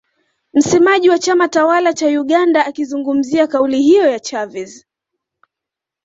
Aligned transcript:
Msemaji 0.53 1.09
wa 1.09 1.19
chama 1.19 1.47
tawala 1.47 1.93
cha 1.93 2.07
Uganda 2.07 2.65
akizungumzia 2.65 3.47
kauli 3.47 3.81
hiyo 3.81 4.07
ya 4.11 4.19
Chavez 4.19 4.85